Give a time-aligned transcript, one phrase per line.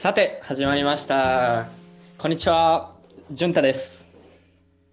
[0.00, 1.68] さて始まりました。
[2.16, 2.94] こんにちは。
[3.30, 4.16] じゅんたです。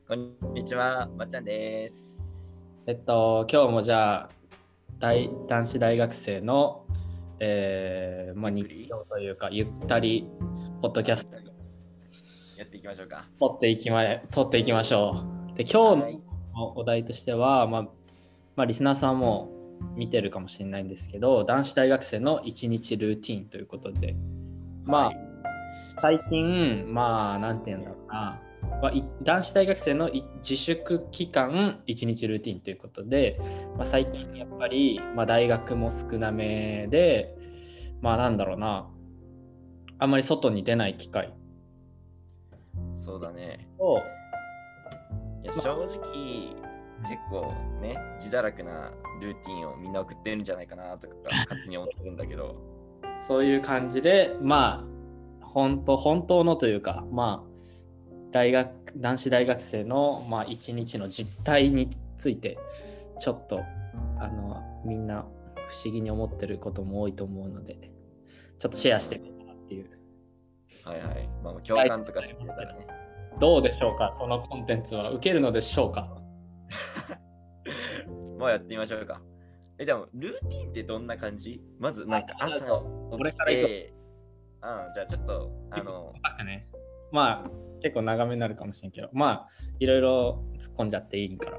[0.06, 2.66] こんにちは、まっちゃんです。
[2.88, 4.30] えっと今日もじゃあ
[5.00, 6.84] 大男子大学生の
[7.40, 10.28] えーまあ、日常というかゆったり
[10.82, 11.38] ポッドキャスト。
[12.58, 13.24] やっていきましょうか。
[13.40, 15.56] 撮っていきま撮っていきましょう。
[15.56, 16.18] で今はい。
[16.18, 16.20] 日
[16.54, 17.82] のお題としては、まあ
[18.58, 19.54] まあ、リスナーさんも
[19.96, 24.18] 見てるかもしれないんですけど男子大学生の一日ルーティンということで
[24.88, 25.18] まあ、はい。
[26.02, 28.42] 最近、まあ、なんて言うんだろうな、
[28.82, 33.40] まあ、い男子大学生のい自粛期間1日ルーティンということで、
[33.76, 37.36] まあ、最近やっぱり、まあ、大学も少なめで、
[38.02, 38.88] まあなんだろうな、
[40.00, 41.34] あんまり外に出ない機会
[42.98, 43.70] そうだね。
[43.80, 44.02] を、い
[45.46, 46.56] や正直、
[47.08, 52.77] 結構ね、自堕落なルーティンをみんな送ってるんじゃないかなとか勝手に思ってるんだけど、
[53.20, 54.86] そういう感じで、ま
[55.42, 62.58] あ、本当、本当のというか、まあ、大学、男子大学生の、まあ、一日の実態について、
[63.20, 63.62] ちょっと、
[64.20, 65.26] あの、みんな
[65.68, 67.92] 不思議に思ってることも多いと思うので、
[68.60, 69.90] ちょっとシェアしていこうかなっていう。
[70.86, 71.30] はいはい。
[71.44, 72.88] まあ、共感とかしてくれたらね。
[73.40, 74.16] どうでしょうか？
[74.18, 76.18] このコンテンツは受けるのでしょうか？
[78.40, 79.22] まあやってみましょうか。
[79.80, 81.62] え、でも、ルーティンってどんな感じ？
[81.80, 82.66] まず、なんかあ朝起
[83.12, 83.94] 俺きから行こうて、
[84.64, 86.14] うん、じゃあちょっと、あの、
[86.46, 86.68] ね。
[87.12, 87.50] まあ、
[87.82, 89.48] 結構長めになるかもしれんけど、まあ、
[89.80, 91.58] いろいろ突っ込んじゃっていいから。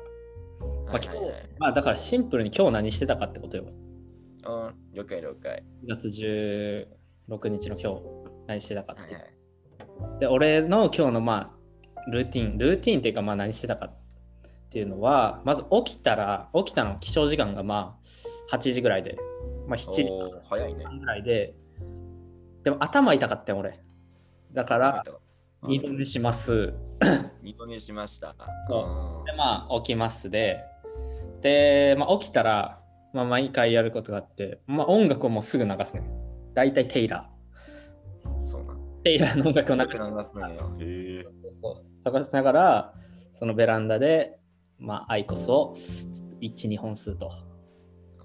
[0.86, 1.20] まあ、今日
[1.58, 3.64] まあ、だからシンプルに今日何してたかってことよ。
[3.64, 5.64] うん、了解了解。
[5.84, 8.02] 2月16日の今日
[8.46, 9.14] 何してたかって。
[9.14, 9.38] はいはい
[10.20, 11.54] で、俺の今日のま
[11.96, 13.96] あルーティン、ルーティンっていうかまあ何してたかって
[14.78, 17.98] いうのは、まず起きたら、起きたの起床時間がま
[18.50, 19.16] あ8時ぐらいで、
[19.66, 20.84] まあ7時おー早いね。
[20.98, 21.54] ぐらいで、
[22.64, 23.80] でも頭痛かったよ俺。
[24.52, 25.04] だから
[25.62, 26.74] うん二度寝します。
[27.42, 28.32] 二度寝しました。
[28.32, 30.64] でまあ起きますで、
[31.40, 32.80] で、まあ、起きたら、
[33.12, 36.02] まあ、毎回やることがあって、まあ、音楽をもうすぐ流すね。
[36.54, 37.28] だいたいテイラ
[38.38, 38.76] そうなん。
[38.76, 38.80] ー。
[39.02, 39.88] テイラーの音楽を流す。
[39.88, 40.76] 流すのよ。
[40.80, 41.50] へえ。
[41.50, 41.74] そう。
[42.04, 42.94] 探しながら、
[43.32, 44.38] そのベランダで、
[44.78, 45.74] まあ、アイコスを
[46.40, 47.30] 1、2本吸うと。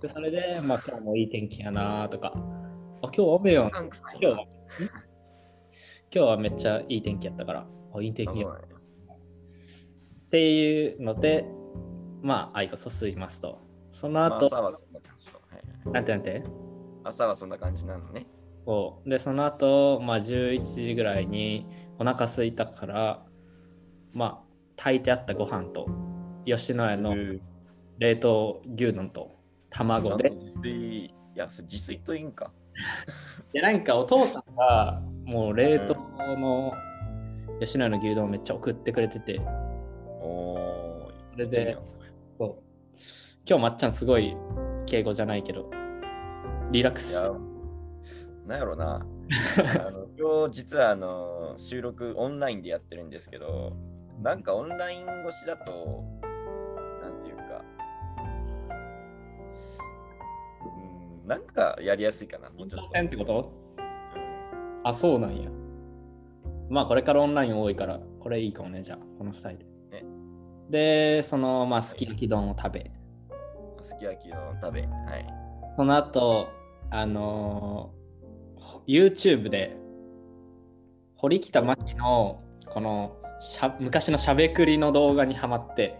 [0.02, 2.34] で、それで、まあ、今日もいい天気やなとか、
[3.02, 3.72] あ、今日雨よ。
[3.74, 4.48] 今日は、今
[6.12, 8.52] 日はめっちゃいい天気やったから、あ、いい天気やっ
[10.30, 11.46] ていうので、
[12.22, 13.60] まあ、アイコスを吸いますと。
[13.90, 15.34] そのまあ後、朝はそんな感じの。
[15.34, 16.44] はいはいなんてなんて？
[17.04, 18.26] 朝はそんな感じなのね。
[18.66, 19.10] そう。
[19.10, 21.68] で、その後、まあ、11時ぐらいに
[22.00, 23.26] お腹空いたから、
[24.14, 24.44] まあ、
[24.78, 25.88] 炊いてあったご飯と、
[26.46, 27.40] 吉野家のへ
[28.00, 30.30] 冷凍牛丼とえ卵で。
[30.30, 32.52] 自炊、いや、それ自炊といいんか。
[33.54, 35.96] で、なんかお父さんが、もう冷凍
[36.38, 36.74] の
[37.60, 39.40] 吉野家の牛丼をめっちゃ送ってくれてて、
[40.22, 40.94] おー。
[41.34, 41.78] それで
[42.38, 42.56] そう
[43.50, 44.38] 今日まっちゃんすごい
[44.86, 45.70] 敬語じゃないけど、
[46.72, 47.34] リラックいスしてや、
[48.48, 49.06] なんやろな。
[49.88, 53.76] あの今日実はあの収録オンラインでやってるんですけど、
[54.22, 56.04] なんかオンライン越しだと、
[61.26, 62.50] なんかやりやすいかな。
[62.50, 62.86] もうちょっと。
[62.94, 63.54] 戦ってこと？
[63.58, 63.64] うん
[64.86, 65.50] あ、そうなんや。
[66.70, 69.66] まあ、これからオンライン多いから、これいいかもね、じゃあ、このスタイル。
[69.92, 70.04] ね
[70.70, 72.92] で、その、まあ、すき焼き丼を食べ、
[73.82, 74.82] すき焼きの食べ。
[74.82, 75.26] はい。
[75.78, 76.50] その後、
[76.90, 78.04] あのー
[78.86, 79.78] YouTube で、
[81.16, 85.98] 堀北真希の、このしゃ、昔のしゃべくりの動画にハマって、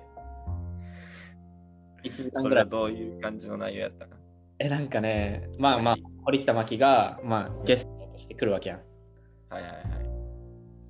[2.04, 2.66] 1時間ぐら。
[2.66, 4.18] それはいどういう感じの内容やったか。
[4.64, 8.80] え、なんかね、まあまあ、堀北真希が、まあ、ゲストとして来るわけやん。
[9.50, 9.84] はいはいはい。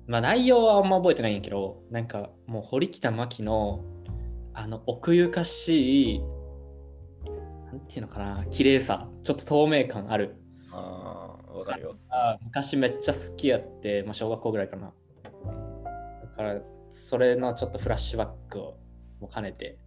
[0.06, 3.84] まあ内容はあんま覚えてないんやけど、なんかもう堀北真希の
[4.52, 6.20] あの奥ゆかしい、
[7.66, 10.36] なんていうのかな、綺麗さ、ちょっと透明感ある。
[10.70, 11.96] ああ、わかるよ。
[12.10, 14.92] あ昔めっちゃ好きやって、まあ、小学校ぐらいかな。
[16.22, 16.60] だから、
[16.90, 18.76] それのちょっとフラッシュバックを
[19.20, 19.78] も兼ねて、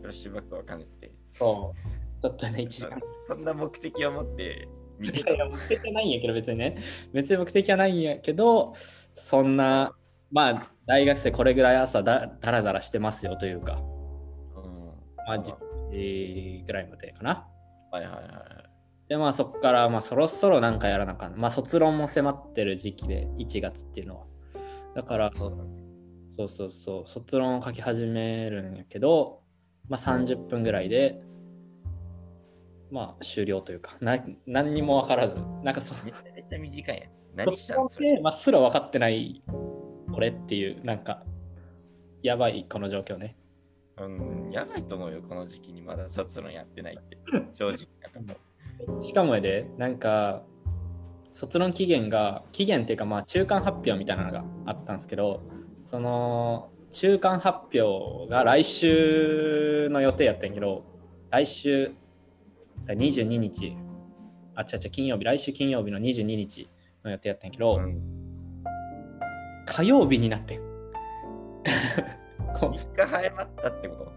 [0.00, 1.12] フラッシュバックを兼ねて。
[1.38, 2.98] そう、ちょっとね、1時間。
[3.26, 4.68] そんな目的を持って
[4.98, 6.78] 見ていやいや目的はないんやけど、別にね。
[7.12, 8.74] 別に目的はないんやけど、
[9.14, 9.94] そんな、
[10.30, 14.84] まあ、大学生これぐらい朝だだらだらしてますよというか、うん
[15.26, 15.56] まあ、10
[15.90, 17.46] 時ぐらいまでかな。
[17.90, 19.08] はいはいはいはい。
[19.08, 21.36] で、まあ、そこから、まあ、そろそろなんかやらなあかん。
[21.36, 24.26] まあ、卒論も迫ってる時期で、1月っていうのは。
[24.94, 25.86] だから、そう。
[26.36, 29.42] そうそうそう、卒論を書き始めるんやけど、
[29.88, 31.22] まあ、30分ぐらいで、
[32.90, 37.44] まあ終了というか、 な何にも分からず、なんかそめちゃめちゃ短いやん。
[37.44, 37.88] そ何したん？
[37.88, 39.42] それで、まあ、すら分かってない
[40.12, 41.22] 俺っていう、なんか、
[42.22, 43.36] やばいこの状況ね。
[43.98, 47.18] うん、やばいと思うよ、この時期にまだ卒論やってないって。
[47.54, 49.00] 正直なとこ。
[49.00, 50.44] しかもやで、なんか、
[51.32, 55.42] 卒論期限が、期限っていうか、まあ、中間発表みたいなのがあったんですけど、
[55.82, 60.84] その、中間発表が来週の予定やったんやけど、
[61.30, 61.90] 来週、
[62.94, 63.76] 22日、
[64.54, 66.68] あ、違う違う、金曜日、来週金曜日の22日
[67.04, 68.00] の予定やったんやけど、うん、
[69.66, 70.60] 火曜日になってん。
[72.58, 74.12] こう3日早まったってこと？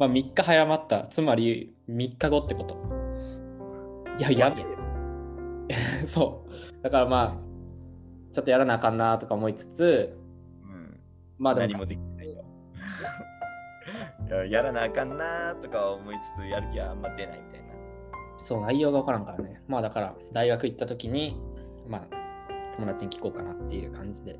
[0.00, 1.06] まあ、3日早まった。
[1.06, 2.76] つまり3日後ってこと。
[4.18, 4.78] いや、やべえ。
[6.06, 6.82] そう。
[6.82, 7.48] だからまあ、
[8.32, 10.18] ちょっとやらなあかんなとか思いつつ、
[10.62, 11.00] うん、
[11.38, 12.44] まあでも、何もできないよ。
[14.48, 17.67] やらなあかんなとか思いつつやる気はあんま出ないみたいな。
[18.38, 19.62] そう、内容が分からんからね。
[19.68, 21.36] まあだから、大学行った時に、
[21.88, 22.18] まあ、
[22.76, 24.38] 友達に聞こうかなっていう感じで。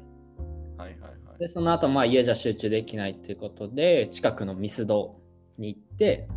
[0.77, 1.39] はいはいはい。
[1.39, 5.17] で、その後、まあ家じゃ集中できないということで、近くのミスド
[5.59, 6.29] に行って、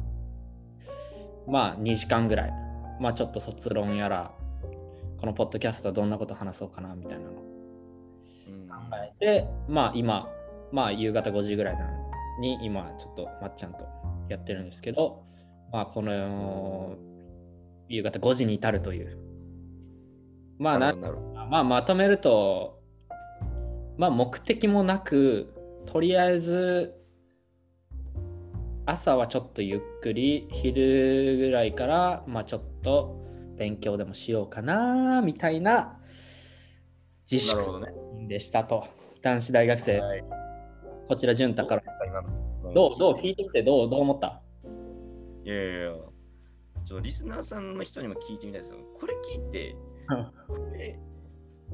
[1.48, 2.54] まあ2時間ぐらい、
[3.00, 4.32] まあちょっと卒論やら、
[5.20, 10.28] このポッドキャストはどんなこと話そうかなみたいなの考えて、まあ今、
[10.72, 11.92] まあ夕方5時ぐらいなの
[12.40, 13.86] に、今ちょっとまっちゃんと
[14.30, 15.24] やってるんですけど、
[15.72, 16.96] まあこの
[17.92, 19.18] 夕方5時に至るという。
[20.58, 21.12] まあなな
[21.50, 22.80] まあまとめると、
[23.98, 25.54] まあ目的もなく、
[25.86, 26.94] とりあえず
[28.86, 33.20] 朝はちょっとゆっくり、昼ぐらいからまあちょっと
[33.58, 36.00] 勉強でもしようかなみたいな
[37.30, 38.28] 自粛ね。
[38.28, 38.86] でしたと。
[39.22, 40.24] 男子大学生、はい
[41.08, 41.84] こちら潤太から。
[42.74, 44.42] どうどう聞いてみてどうどう思った？
[45.44, 45.92] いやいや、
[46.92, 48.80] ちょっとリスナーさんの人にも聞いてみたいですよ。
[49.00, 49.78] これ聞いて、
[50.46, 51.00] これ、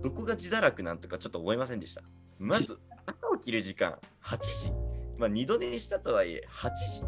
[0.04, 2.04] どこが自堕落なんとかちょっと思いませんでした。
[2.38, 2.78] まず、
[3.08, 4.72] 朝起きる時間8時。
[5.18, 7.02] まあ、二度寝したとはいえ、8時。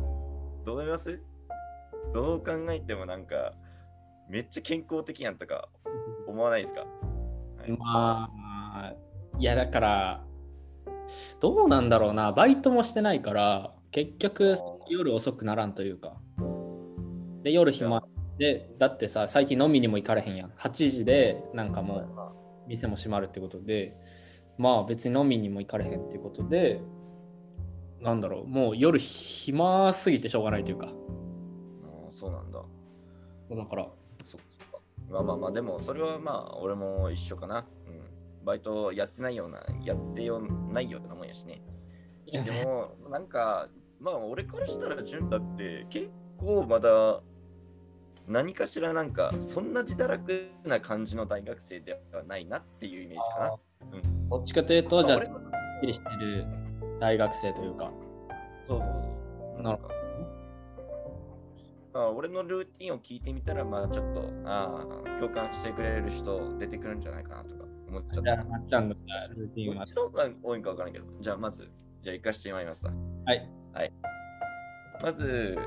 [0.65, 1.21] どう思います？
[2.11, 3.53] どう考えてもなんか、
[4.27, 5.69] めっちゃ健康的やんとか
[6.27, 6.87] 思わないですか、は
[7.67, 8.93] いまあ、
[9.37, 10.25] いやだから、
[11.39, 14.55] どうなんだろうな、バイトもしてないから、結局
[14.87, 16.19] 夜遅くならんというか。
[17.43, 18.03] で、夜暇
[18.37, 20.49] で、だってさ、最近飲みにも行かれへんやん。
[20.51, 22.31] 8時で、なんかもうまあ
[22.67, 23.97] 店も閉まるってことで、
[24.57, 26.81] まあ別に飲みにも行かれへんっていうことで、
[28.01, 30.87] なんだろう、もう夜暇すぎてしょうがないというか。
[30.87, 32.63] あーそうなんだ。
[33.55, 33.87] だから。
[35.09, 37.65] まあまあまあ、でもそれはまあ、俺も一緒かな。
[37.87, 38.45] うん。
[38.45, 41.61] バイトやってないような、やってよないようなもんやしね。
[42.31, 43.67] でも、なんか、
[43.99, 47.21] まあ、俺からしたら、潤太って結構まだ
[48.29, 53.55] 何かしらなんか、そんな自堕落な感じの大学生ではないなっていうイメージかな。
[53.91, 54.29] うん。
[54.29, 55.19] どっちかというと、じゃあ、
[55.81, 56.45] きりしてる
[56.99, 57.91] 大学生というか。
[58.67, 58.89] そうそう
[59.55, 59.63] そう。
[59.63, 59.89] なんか
[61.91, 68.43] まあ、俺のルーティンを聞いてみたら、まあちょっと、ああ、共感してくれる人出てくるんじゃないかなとか思っちゃったじゃあ、。
[68.45, 68.95] まっちゃんの
[69.35, 69.85] ルーティンはどっ。
[69.85, 71.67] ちの方が多いんか分からんけど、じゃあまず、
[72.03, 72.93] じゃあ行かしてまいりますわ
[73.25, 73.49] はい。
[75.01, 75.57] まず、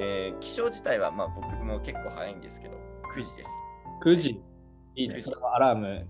[0.00, 2.74] えー起床自体はまあ僕も結構早いんですけど、
[3.14, 3.50] 9時です。
[4.02, 4.42] 9時。
[4.96, 5.14] いいね。
[5.14, 6.08] 9時それはアラーム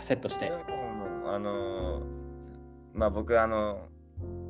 [0.00, 0.48] セットして。
[0.48, 2.18] うんあのー
[2.94, 3.88] まあ僕、あの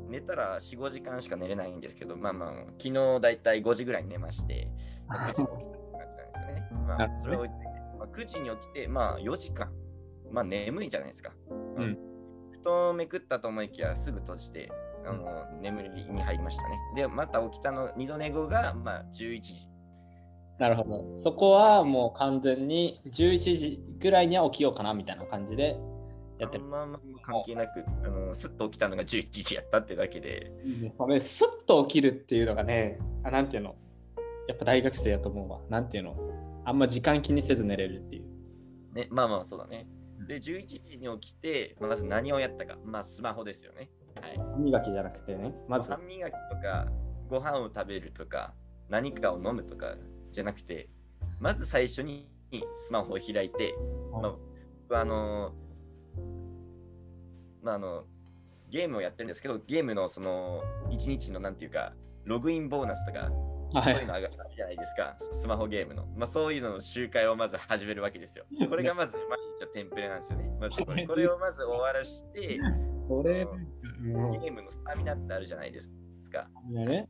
[0.08, 4.70] 寝たら4、5時間しか寝れないんですけど、まあまあ、昨日だいたい5時ぐらいに寝まして、
[5.10, 6.68] 9時に起きたって感じなんですよね。
[6.86, 7.66] まあそれを置いといて、
[7.98, 9.70] まあ、9時に起きて、まあ4時間、
[10.30, 11.32] まあ眠いじゃないですか。
[11.50, 11.98] うん
[12.52, 14.70] 布団をめくったと思いきやすぐ閉じて、
[15.08, 16.78] あの眠りに入りましたね。
[16.94, 19.68] で、また起きたの2度寝後が、まあ、11時。
[20.58, 21.18] なるほど。
[21.18, 25.78] そこはもう完全に11時ぐらいには起きようかなみたいな感じで
[26.38, 26.64] やってる。
[26.64, 30.52] まあまあ関係なく、あのすっと起きたのが11時やったってだけで、
[30.96, 33.76] それ、スッと起きるっていうのがね、あなんていうの？
[34.48, 35.60] やっぱ大学生やと思うわ。
[35.68, 36.16] なんていうの？
[36.64, 38.24] あんま時間気にせず寝れるっていう。
[38.94, 39.86] ね、まあまあそうだね。
[40.26, 43.90] で、11時に起きて、まず何をやったか、まあスマホですよね。
[44.20, 44.36] はい。
[44.36, 46.86] 歯磨きじゃなくてね、まず歯、磨きとか、
[47.28, 48.54] ご飯を食べるとか、
[48.88, 49.94] 何かを飲むとか
[50.32, 50.88] じゃなくて、
[51.40, 52.28] まず最初に
[52.86, 53.74] スマホを開いて、
[54.12, 54.36] ま
[54.96, 55.52] あ、あの
[57.62, 58.04] まああの、
[58.70, 61.92] ゲームをやってるんですけど、ゲームのその1日のなんていうか、
[62.24, 63.30] ログインボーナスとか、
[63.72, 63.94] はい。
[63.94, 66.06] そういうのあるじゃないですか、スマホゲームの。
[66.16, 68.44] まあ、そういうのの集会をまず始めるわけですよ。
[68.68, 70.50] これがまず毎日のテンプレなんですよね。
[70.60, 72.58] まずこれこれをまず終わらして、
[73.08, 73.46] それ、
[74.00, 75.90] ゲームのスタミナってあるじゃないです
[76.32, 76.48] か。
[76.70, 77.08] ね、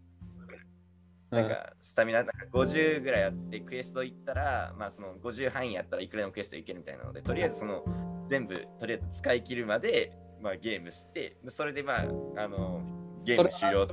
[1.30, 7.85] なんかスタミナなんか50ぐらいやってクエスト行ったら、まあその50範囲やったらいくらでもクエストいけるみたいなので、とりあえずその
[8.30, 12.00] 全部とりあえず使い切るまで、まあ、ゲームして、それでまあ、
[12.37, 12.80] あの
[13.25, 13.88] ゲーム終了。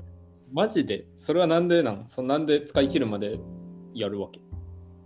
[0.53, 1.05] マジで？
[1.17, 3.39] それはなんでなのそなんで使い切るまで
[3.93, 4.39] やるわけ？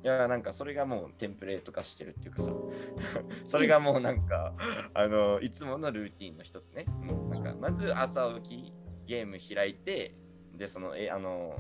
[0.04, 2.52] いやなんかそれがもうテンプレート化してるっていうかさ。
[3.46, 4.54] それがもうなんか
[4.94, 6.86] あのいつものルーティンの一つね。
[7.02, 8.74] もうなんかまず朝起き
[9.08, 10.16] ゲーム開いて
[10.56, 11.56] でそのえあの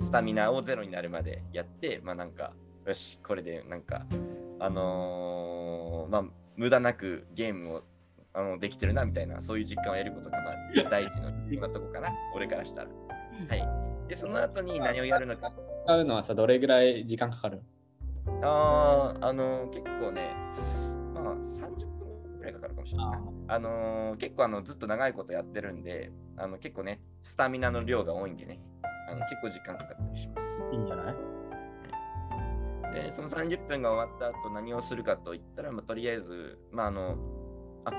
[0.00, 2.52] スタミナをゼロになるまでやってまあなんか
[2.86, 4.06] よしこれでなんか
[4.58, 6.24] あのーまあ
[6.56, 7.82] 無駄なくゲームを
[8.32, 12.10] あのできてるなみたいなそういう実感を得ることがまあ第一の必要なとこかな。
[12.34, 12.88] 俺からしたら。
[13.48, 14.08] はい。
[14.08, 15.52] でその後に何をやるのか。
[15.84, 17.62] 使うのはさどれぐらい時間かかる？
[18.42, 20.34] あーあの結構ね、
[21.14, 23.18] まあ30分くらいかかるかもしれない。
[23.48, 28.60] あのー結構あのずっと長いことやってるんで、あの結構ね、スタミナの量が多いんでね、
[29.10, 30.46] あの結構時間かかったりします。
[30.72, 31.14] いいんじゃない？
[32.94, 37.16] で、その30分が終わった後何をするかといったら、まあ、とりあえず、まああの、
[37.84, 37.98] あ、ま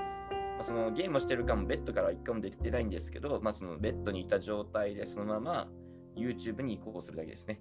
[0.60, 5.68] あそのゲームをしてるかもベッドからは一回も出てないんですけど、まあそのベッドにいた状態でそのまま
[6.16, 7.60] YouTube に移行するだけですね。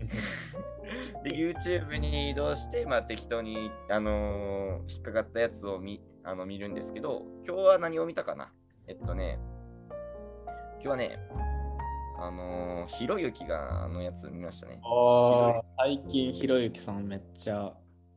[1.22, 8.52] で、YouTube に移動して、まあ、適当に、あのー引っかかったやつを見あの見るんですけど、今日は何を見たかな？
[8.88, 9.38] えっとね、
[10.74, 11.18] 今日はね、
[12.18, 14.80] あのーひろゆきがあのやつ見ましたね。
[14.82, 17.72] ああ最近ひろゆきさんめっちゃ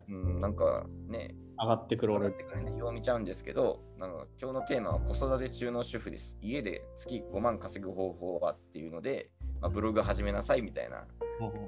[0.08, 6.36] うん、なんかね、上がってくる俺ってくるね、よう見ちゃうんですけど、なんか今日のテーマは子育て中の主婦です。
[6.42, 9.30] 家で月5万稼ぐ方法はっていうので、
[9.62, 11.06] まあ、ブログ始めなさいみたいな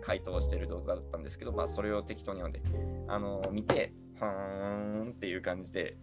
[0.01, 2.61] 回答をしてる動画だったんですけど、まあ、それを適当に読んで、
[3.07, 5.97] あの見て、はーんっていう感じで、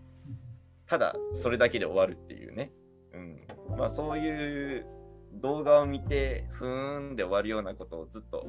[0.87, 2.73] ただそれだけで終わるっていうね。
[3.13, 3.47] うん。
[3.77, 4.87] まあ、そういう
[5.35, 8.47] 動画を見て、ふーんで終わるようなことをずっと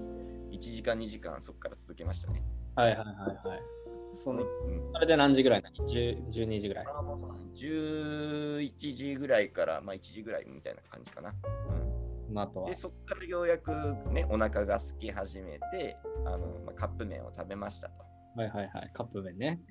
[0.52, 2.42] 1時間、2時間そこから続けましたね。
[2.76, 3.83] はいはいはいはい
[4.14, 11.30] そのうんそれで何時ぐらいなの ?10 12時ぐらいあもうそうだね11時ぐらいから、まあ、1時ぐらいみたいな感じかな。
[11.30, 13.72] うん、その後はで、そこからようやく
[14.12, 18.04] ね、お腹が空き始めて、あのまあ、カップ麺を食べましたと。
[18.36, 19.62] はいはいはいカップ麺ね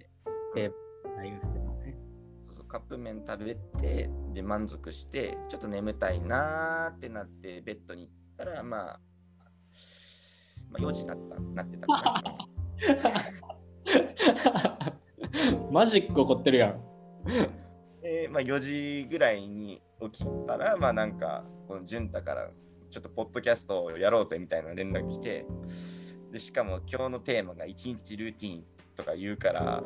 [0.54, 0.70] で
[1.16, 1.96] 大学生のね
[2.68, 9.00] カップ麺食べて、で、満足して、ちょっと眠たいなーってなって、ベッドに行ったら、まあ、
[10.70, 13.51] まあ、4時になったなってたかな。
[15.73, 16.81] マジック起こってるやん
[18.02, 22.50] で、まあ、4時ぐらいに起きたら、まあなんか、この潤太から、
[22.91, 25.47] ちょっとポッドキャストをやろうぜみたいな連絡来て、
[26.31, 28.64] でしかも今日のテーマが一日ルーティン
[28.97, 29.83] とか言うから、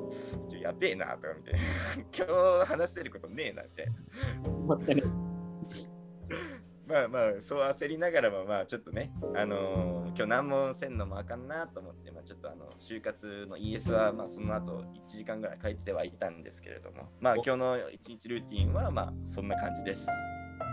[0.48, 1.52] ちょやべえなとか見て、
[2.16, 3.88] 今日話せることねえなって。
[4.68, 5.02] 確かに
[6.86, 20.06] まあまあ、そう焦りながらも、まあちょっとね、あのー今日何もせんのもあかんなと思って、まあちょっとあの、就活の ES は、まあその後1時間ぐらい書いてはいたんですけれども、まあ今日の一日ルーティンは、まあそんな感じです。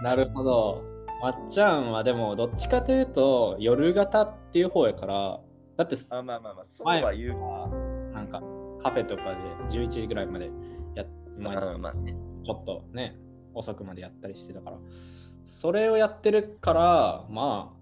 [0.03, 0.83] なるほど
[1.21, 5.39] まっちゃんはでもどっちかというと夜型っていう方やから
[5.77, 8.13] だってあまあまあまあ、そうは言う。
[8.13, 8.41] なんか
[8.83, 9.37] カフェとかで
[9.69, 10.51] 11時ぐらいまで
[10.95, 11.93] やっまあ。
[12.45, 13.15] ちょっとね
[13.53, 14.77] 遅くまでやったりしてたから
[15.45, 17.73] それをやってるからま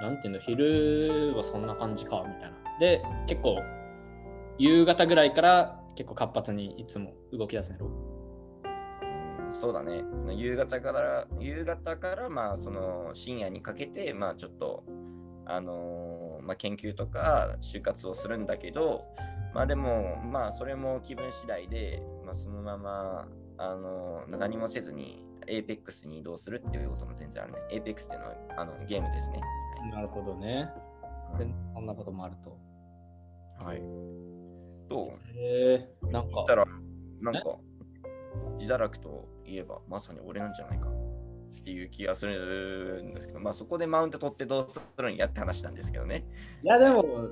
[0.00, 3.58] あなんていうの昼はそんな感じかみたいなで結構
[4.58, 8.14] 夕方ぐらいから結構活発にいつも動き出すんやろう
[9.54, 10.04] そうだね。
[10.34, 14.82] 夕方から、夕方から、まあその深夜にかけて、まあちょっと、
[15.46, 19.04] あのーまあ研究とか就活をするんだけど、
[19.54, 23.28] まあでも、まあそれも気分次第で、まあそのまま、
[23.58, 27.58] あのー何もせずに APEX に移動するっていうことも全然あるね。
[27.72, 29.40] APEX っていうのはあのゲームですね。
[29.90, 30.56] なるほどね。
[30.56, 30.94] はい
[31.38, 32.56] でそんなこともあると。
[33.62, 33.80] はい。
[34.88, 36.64] どうへえなんかたら、
[37.20, 37.40] なんか、
[38.58, 40.88] 自堕落といえば、まさに俺なんじゃないか。
[40.88, 46.24] っていう気がするんですけど、まあそこでマウント取ってどうするんやって話なんですけどね。
[46.62, 47.30] いやでも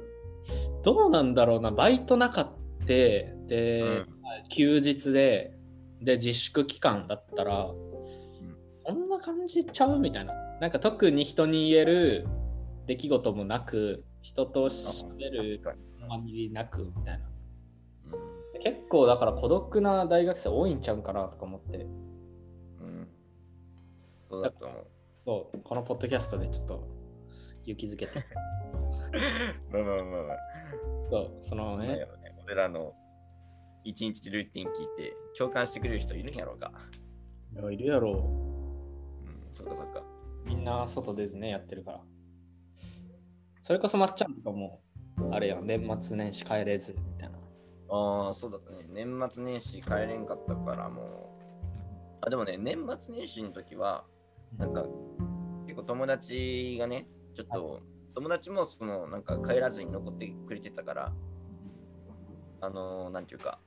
[0.83, 1.71] どうなんだろうな。
[1.71, 4.07] バイトなかってで、うん。
[4.49, 5.54] 休日で
[6.00, 7.69] で自粛期間だったら、
[9.23, 12.26] 感じちゃうみたいななんか特に人に言える
[12.87, 15.61] 出来事もなく人と喋る。
[16.09, 17.26] あまりなくみたいな
[18.12, 21.87] うん結構だから孤独な大学生多いんちゃうかなとか思って
[22.81, 23.09] うん
[24.29, 24.87] そうだと思う。
[25.25, 26.88] そうこのポッドキャストでちょっと
[27.64, 28.19] 勇気づけて
[29.73, 30.37] まあまあまあまあ。
[31.11, 32.07] そうそのねね、
[32.45, 32.95] 俺らの
[33.85, 36.73] 一日ルーティン聞いて共感してくれる人いるんやろうか。
[37.55, 38.52] いやいるやろうん、
[39.55, 40.03] そっかそっか。
[40.47, 42.01] みんな外ですねやってるから
[43.63, 44.81] それこそまっちゃんとかも、
[45.31, 47.39] あれやん、年末年始帰れずみたいな。
[47.91, 48.85] ああ、そうだったね。
[48.89, 51.07] 年末年始帰れんかったからもう。
[52.23, 54.05] あ、でもね、年末年始の時は、
[54.59, 54.85] なんか、
[55.67, 57.07] 結構友達がね、
[57.37, 57.83] ちょっと、
[58.15, 61.13] 友達もその、なんか帰らずに残ってくれてたから、
[62.61, 63.61] あのーなんていうか、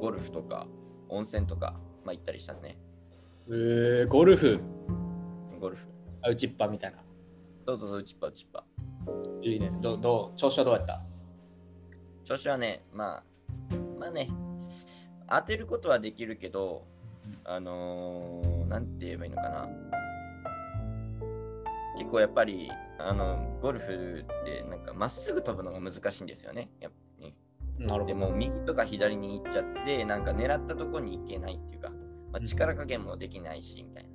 [0.00, 0.66] ゴルフとか、
[1.08, 2.78] 温泉とか、まあ行ったりしたね。
[3.48, 4.60] えー、ゴルフ、
[5.62, 5.86] ゴルフ。
[6.22, 6.98] あ打ちっぱみたいな。
[7.64, 8.64] どうぞどうぞ、うちっぱうちっぱ。
[9.42, 9.70] いいね。
[9.80, 11.00] どどう調子はどうやった？
[12.24, 13.24] 調子はね、まあ、
[13.96, 14.28] まあね、
[15.30, 16.84] 当てることはできるけど、
[17.44, 19.68] あのー、なんて言えばいいのかな。
[21.96, 26.70] 結構やっぱり、あの、ゴルフってなんかまっすぐ飛ぶのが難しいんですよね。
[26.80, 27.32] やっぱり
[27.78, 28.16] でなるほど。
[28.16, 31.90] も右とか左に行っちゃって、なんか狙ったとこに行けないっていうか、
[32.32, 34.10] まあ、力加減もできないし、みたいな。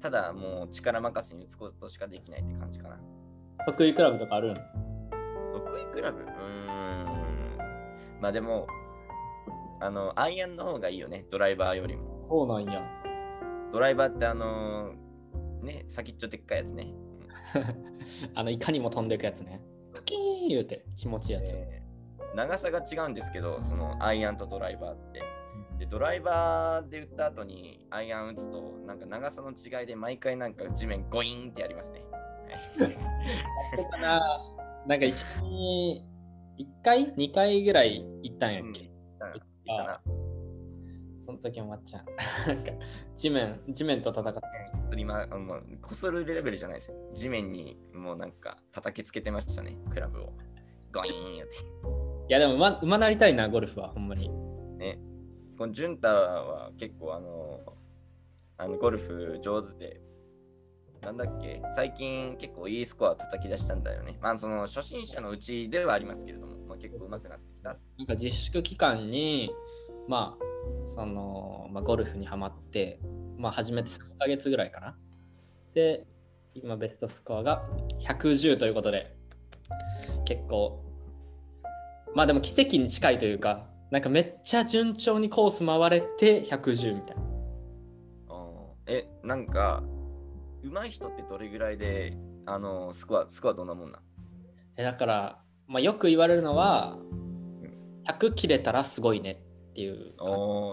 [0.00, 2.98] ただもう力任せに打つことしかできないって感じかな。
[3.66, 4.64] 得意クラブとかあるん得
[5.80, 6.20] 意クラブ？
[6.20, 7.58] うーん。
[8.20, 8.66] まあでも、
[9.80, 12.16] あの、アイアンの方がいいよね、ドライバーよりも。
[12.20, 12.82] そうなんや。
[13.72, 16.94] ドライバーってあのーね、先っちょでっかいやつね。
[18.34, 19.60] あの、いかにも飛んでいくやつね。
[19.92, 21.52] クキーン言うて気持ちいいやつ。
[21.54, 21.88] えー
[22.34, 25.22] 長さが違うんですけど、そのアイアンとドライバーって。
[25.88, 32.04] で、ドライバーで打った後にアイアン打つと、なんか長さの違いで毎回なんか地面ゴイーンってやりますね。
[32.78, 32.88] は
[33.98, 34.20] いな。
[34.86, 36.04] なんか一緒に
[36.58, 38.88] 1回 ?2 回ぐらい行ったんやっけ、うん
[39.70, 40.00] いいかな。
[41.26, 42.04] その時もまっちゃん。
[43.14, 44.40] 地面、地面と戦って。
[44.90, 46.96] すりま、もうこするレベルじゃないですよ。
[47.14, 50.32] 地面にもうなんか叩きつけてましたね、クラブを。
[50.92, 51.56] ゴイーンって。
[52.28, 54.30] いやでもうまうまなりたいな、ゴルフは、ほんまに。
[54.78, 54.98] ね。
[55.58, 57.60] このジュンタは結構あの、
[58.58, 60.00] あのゴルフ上手で、
[61.02, 64.16] なんだっけ、最近結構いいスコア叩き出したんだよね。
[64.22, 67.76] まあその初心者のうちではありますけれども、まあ、結構上手くなってきた。
[67.98, 69.50] なんか自粛期間に、
[70.06, 73.00] まあ、その、まあ、ゴルフにはまって、
[73.36, 74.96] まあ、初めて3ヶ月ぐらいかな。
[75.74, 76.06] で、
[76.54, 77.64] 今ベストスコアが
[78.00, 79.16] 110ということで、
[80.24, 80.84] 結構、
[82.14, 87.22] まあでも奇跡に近いというか、なんかめっちゃ順調にコース回れて110みたいな。
[87.22, 87.28] うん
[88.86, 89.82] え、なんか、
[90.62, 94.02] 上手い人ってどれぐらいで、あの、スコア、スコアどんなもんなん？
[94.76, 96.98] えだから、まあ、よく言われるのは、
[98.06, 100.24] 100切れたらすごいねっていうあ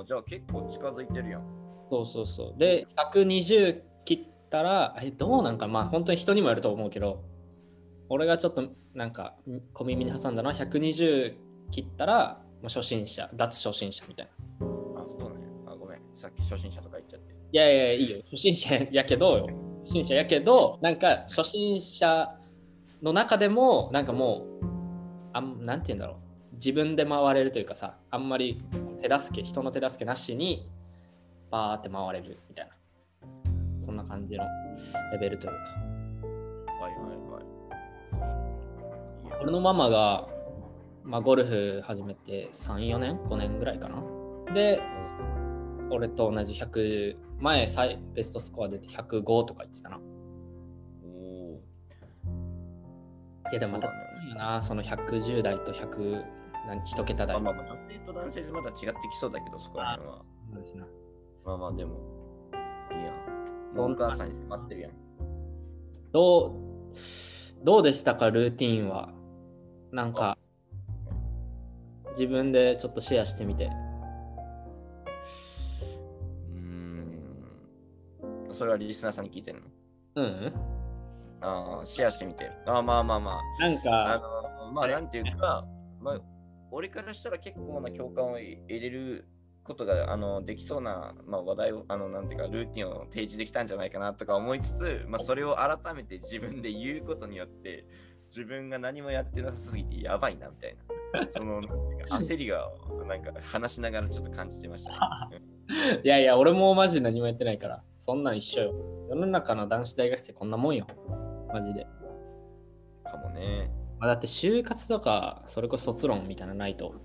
[0.01, 1.43] あ、じゃあ結構近づいてるやん。
[1.89, 2.59] そうそうそう。
[2.59, 7.23] で、120切ったら、え、どうなんかまあ本当に人にもよると思うけど、
[8.07, 9.35] 俺がちょっとなんか
[9.73, 11.35] 小耳に挟んだのは120
[11.71, 14.67] 切ったら、もう初心者、脱初心者みたいな。
[15.01, 15.45] あ、そうね。
[15.67, 15.99] あ、ごめん。
[16.13, 17.33] さっき初心者とか言っちゃって。
[17.51, 18.17] いやいやいいよ。
[18.31, 19.47] 初心者やけどよ。
[19.85, 22.35] 初心者やけど、なんか初心者
[23.01, 24.65] の中でも、なんかもう、
[25.33, 26.55] あんなんて言うんだろう。
[26.55, 28.63] 自分で回れるというかさ、あんまり
[29.01, 30.69] 手助け、人の手助けなしに、
[31.51, 32.75] バーって回れるみたいな。
[33.85, 34.43] そんな感じの
[35.11, 35.57] レベルというか。
[36.81, 37.39] はいはいは
[39.37, 39.41] い。
[39.41, 40.27] 俺のママが、
[41.05, 44.03] まあ、ゴルフ始めて3、4年 ?5 年ぐらいかな。
[44.53, 44.81] で、
[45.91, 49.99] 俺と同じ100、前最ベストスコア出て105とか言ってたな。
[51.03, 51.61] おお
[53.51, 56.23] いやでもいいよな、その110代と100
[56.67, 57.27] 何1桁ー。
[57.27, 57.39] 台。
[57.39, 60.25] まあまあ、女性と男性でまだ違ってきそうだけど、そこら辺は。
[61.45, 61.99] まあまあ、でも、
[62.91, 63.79] いいやん。
[63.79, 64.91] お母さんに迫ってるやん。
[66.11, 69.13] どうどうでしたか、ルーティーンは。
[69.91, 70.39] なんか、
[72.17, 73.65] 自分でちょっとシェアしてみて。
[73.65, 77.45] うーん。
[78.51, 79.61] それはリスナーさんに聞いてる
[80.15, 80.23] の？
[80.23, 80.53] うん
[81.41, 82.49] ああ、シェアしてみて。
[82.65, 84.13] ああ、まあまあまなんあ。
[84.15, 84.27] あか、
[84.65, 85.65] の、まあ、なんていうか、
[85.99, 86.21] まあ、
[86.71, 89.27] 俺からしたら結構な共感を入れる
[89.63, 97.85] ことがあのできそうな、まあ、話題を、あの、なんていうか、ルーティンを提示できたんじゃないかなとか思いつつ、まあ、それを改めて自分で言うことによって、
[98.29, 100.94] 自分が何もやってなさすぎてやばいなみたいな。
[101.29, 101.61] その、
[102.09, 102.71] 焦りが、
[103.07, 105.41] なんか話しながらちょっと感じてましたね。
[106.03, 108.73] いやいや、俺もマジで何もやってないから、そんなん一緒よ。
[109.09, 110.85] 世の中の男子大学生こんなもんよ。
[111.51, 111.87] マジで。
[113.03, 113.71] かもね。
[113.99, 116.95] まあ、だって就活とか、それこそ卒論みたいなのないと、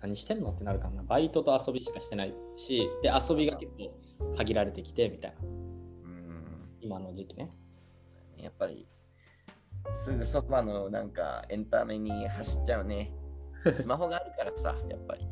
[0.00, 1.02] 何してんのってなるからな。
[1.02, 5.36] バイトと遊びしかしてないし、で、遊びが結構限られてきてみたいな。
[5.42, 6.78] うん。
[6.80, 7.50] 今の時期ね。
[8.38, 8.88] やっぱり、
[10.04, 13.12] すぐそばのなんかエンタメに走っちゃうね。
[13.72, 15.26] スマホがあるからさ、やっぱり。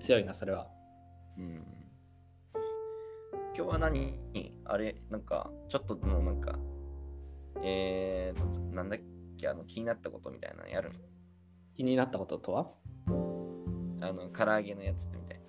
[0.00, 0.66] 強いな、それは。
[1.38, 1.64] うん。
[3.56, 4.18] 今日は何？
[4.64, 6.58] あれ、なんか、ちょっとのなんか、
[7.62, 9.04] えーと、なんだっけ？
[9.36, 10.94] きあの気になったことみたいなのやるの？
[11.76, 12.70] 気になったこととは？
[14.00, 15.40] あの、唐揚げのやつってみたい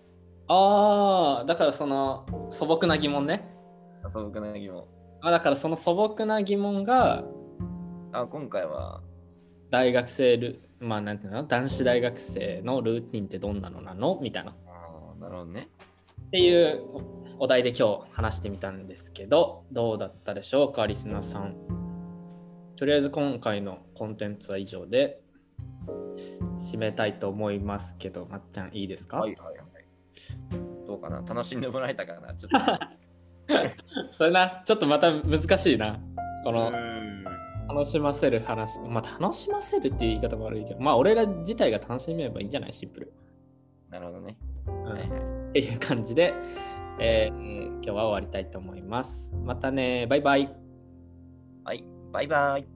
[0.47, 3.47] ああ、だからその素朴な疑問ね。
[4.03, 4.09] な。
[4.09, 4.85] 素朴な疑問。
[5.21, 7.23] あだからその素朴な疑問が
[8.11, 9.01] あ、今回は、
[9.71, 11.43] 大学生ル、まあなんていうの？
[11.43, 14.19] 男子大学生のルーティンってどんなのなの？
[14.21, 14.51] みたいな。
[14.51, 15.69] っあーなるほどね。
[16.31, 16.81] ていう
[17.39, 21.55] お題で今日話してみたんですけど、どうだったでしょうか、リスナーさん。
[22.75, 25.21] とりあえず今回のコンテンツは以上で
[26.59, 29.65] 締めたいと思いますけど、まっちゃんいいですか、はいはいはい。
[30.85, 31.21] どうかな？
[31.21, 32.33] 楽しんでもらえたかな？
[32.33, 32.59] ちょっと。
[34.11, 35.99] それな、ちょっとまた難しいな。
[36.43, 36.71] この
[37.75, 42.73] 楽しませる話、まあ楽しませるっていう言い方も悪いけど、まあ俺ら自体が楽しめればいいんじゃない？
[42.73, 43.13] シンプル。
[43.89, 44.37] なるほどね。
[44.67, 45.19] うんはいはい。
[45.49, 46.33] っていう感じで、
[46.99, 49.35] えー今日は終わりたいと思います。
[49.43, 50.55] またね、バイバイ。
[51.63, 52.74] はい、バイバイ。